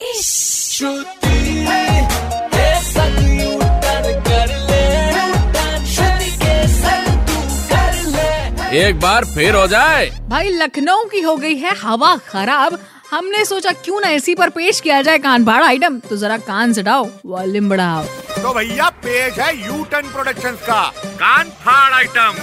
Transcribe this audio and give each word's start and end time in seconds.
एक 0.00 0.06
बार 9.00 9.24
फिर 9.24 9.54
हो 9.54 9.66
जाए। 9.66 10.10
भाई 10.28 10.48
लखनऊ 10.48 11.04
की 11.04 11.20
हो 11.20 11.36
गई 11.36 11.56
है 11.56 11.76
हवा 11.76 12.16
खराब। 12.16 12.78
हमने 13.10 13.44
सोचा 13.44 13.72
क्यों 13.72 14.00
ना 14.00 14.08
इसी 14.08 14.34
पर 14.34 14.50
पेश 14.50 14.80
किया 14.80 15.02
जाए 15.02 15.18
कान 15.18 15.44
भाड़ा 15.44 15.66
आइटम 15.66 15.98
तो 15.98 16.16
जरा 16.16 16.38
कान 16.38 16.72
सटाओ 16.72 17.10
वॉल्यूम 17.26 17.68
बढ़ाओ। 17.68 18.04
तो 18.42 18.54
भैया 18.54 18.90
पेश 19.04 19.38
है 19.38 19.66
यू 19.66 19.84
टर्न 19.84 20.06
प्रोडक्शन 20.06 20.58
का 20.66 20.92
कान 21.06 21.50
फाड़ 21.64 21.94
आइटम 21.94 22.34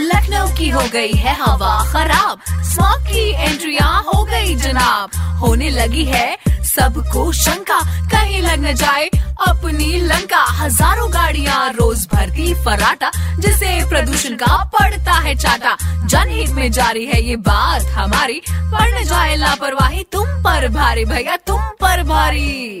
लखनऊ 0.00 0.56
की 0.56 0.70
हो 0.70 0.88
गई 0.92 1.12
है 1.12 1.34
हवा 1.34 1.92
खराब। 1.92 2.40
स्मॉग 2.64 3.02
की 3.02 3.32
एंट्रिया 3.32 3.86
हो 3.86 4.24
गई 4.24 4.54
जनाब। 4.54 5.10
होने 5.40 5.70
लगी 5.70 6.04
है 6.04 6.53
सबको 6.64 7.32
शंका, 7.32 7.80
कहीं 8.10 8.42
लग 8.42 8.64
न 8.66 8.72
जाए 8.72 9.06
अपनी 9.48 10.00
लंका। 10.00 10.42
हज़ारों 10.60 11.12
गाड़ियाँ 11.12 11.72
रोज 11.72 12.06
भरती 12.12 12.52
फराटा 12.54 13.10
जिसे 13.38 13.88
प्रदूषण 13.88 14.36
का 14.36 14.62
पड़ता 14.74 15.12
है 15.12 15.34
चाटा। 15.34 15.76
जनहित 16.06 16.50
में 16.50 16.70
जारी 16.72 17.04
है 17.06 17.22
ये 17.22 17.36
बात 17.36 17.82
हमारी। 17.94 18.40
पड़ 18.50 19.02
जाए 19.04 19.36
लापरवाही, 19.36 20.04
तुम 20.12 20.26
पर 20.44 20.68
भारी, 20.68 21.04
भैया, 21.04 21.36
तुम 21.36 21.60
पर 21.80 22.02
भारी। 22.02 22.80